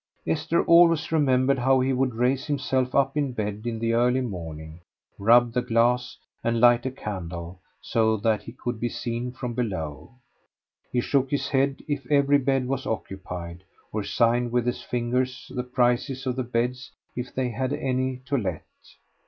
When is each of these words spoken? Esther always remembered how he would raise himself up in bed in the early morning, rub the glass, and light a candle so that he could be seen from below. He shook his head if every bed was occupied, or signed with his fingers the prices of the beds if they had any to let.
Esther 0.25 0.65
always 0.65 1.11
remembered 1.11 1.59
how 1.59 1.79
he 1.79 1.93
would 1.93 2.15
raise 2.15 2.47
himself 2.47 2.95
up 2.95 3.15
in 3.15 3.33
bed 3.33 3.61
in 3.67 3.77
the 3.77 3.93
early 3.93 4.19
morning, 4.19 4.79
rub 5.19 5.53
the 5.53 5.61
glass, 5.61 6.17
and 6.43 6.59
light 6.59 6.87
a 6.87 6.91
candle 6.91 7.61
so 7.81 8.17
that 8.17 8.41
he 8.41 8.51
could 8.51 8.79
be 8.79 8.89
seen 8.89 9.31
from 9.31 9.53
below. 9.53 10.09
He 10.91 11.01
shook 11.01 11.29
his 11.29 11.49
head 11.49 11.83
if 11.87 12.09
every 12.11 12.39
bed 12.39 12.67
was 12.67 12.87
occupied, 12.87 13.63
or 13.93 14.03
signed 14.03 14.51
with 14.51 14.65
his 14.65 14.81
fingers 14.81 15.51
the 15.55 15.61
prices 15.61 16.25
of 16.25 16.35
the 16.35 16.41
beds 16.43 16.91
if 17.15 17.35
they 17.35 17.49
had 17.49 17.71
any 17.71 18.21
to 18.25 18.37
let. 18.39 18.63